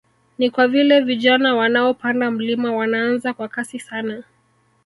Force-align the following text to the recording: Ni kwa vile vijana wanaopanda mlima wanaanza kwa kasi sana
Ni 0.37 0.49
kwa 0.49 0.67
vile 0.67 1.01
vijana 1.01 1.55
wanaopanda 1.55 2.31
mlima 2.31 2.75
wanaanza 2.75 3.33
kwa 3.33 3.47
kasi 3.47 3.79
sana 3.79 4.23